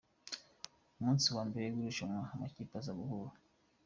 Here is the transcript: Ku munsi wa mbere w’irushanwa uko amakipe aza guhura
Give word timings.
Ku 0.91 0.97
munsi 1.05 1.27
wa 1.35 1.43
mbere 1.49 1.65
w’irushanwa 1.73 2.17
uko 2.21 2.33
amakipe 2.35 2.73
aza 2.79 2.91
guhura 2.99 3.31